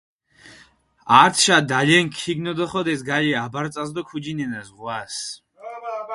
[1.21, 5.15] ართიშა დალენქ ქიგნოდოხოდეს გალე აბარწას დო ქუჯინენა ზღვას.